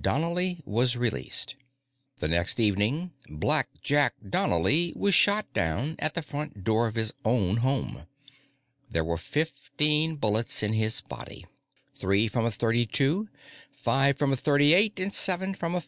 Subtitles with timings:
[0.00, 1.54] Donnely was released.
[2.18, 7.58] The next evening, "Blackjack" Donnely was shot down at the front door of his own
[7.58, 8.04] home.
[8.90, 11.46] There were fifteen bullets in his body;
[11.94, 13.28] three from a .32,
[13.70, 15.84] five from a .38, and seven from a